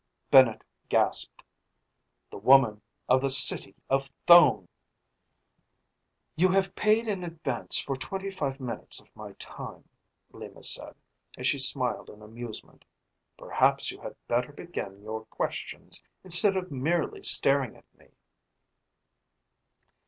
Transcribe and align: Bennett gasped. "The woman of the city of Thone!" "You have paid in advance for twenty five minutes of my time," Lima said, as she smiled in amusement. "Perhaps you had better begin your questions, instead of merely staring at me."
Bennett 0.31 0.63
gasped. 0.89 1.43
"The 2.31 2.39
woman 2.39 2.81
of 3.07 3.21
the 3.21 3.29
city 3.29 3.75
of 3.87 4.11
Thone!" 4.25 4.67
"You 6.35 6.49
have 6.49 6.73
paid 6.73 7.07
in 7.07 7.23
advance 7.23 7.77
for 7.77 7.95
twenty 7.95 8.31
five 8.31 8.59
minutes 8.59 8.99
of 8.99 9.15
my 9.15 9.33
time," 9.33 9.87
Lima 10.31 10.63
said, 10.63 10.95
as 11.37 11.45
she 11.47 11.59
smiled 11.59 12.09
in 12.09 12.23
amusement. 12.23 12.83
"Perhaps 13.37 13.91
you 13.91 14.01
had 14.01 14.15
better 14.27 14.51
begin 14.51 15.03
your 15.03 15.25
questions, 15.25 16.01
instead 16.23 16.55
of 16.57 16.71
merely 16.71 17.21
staring 17.21 17.75
at 17.75 17.85
me." 17.95 18.07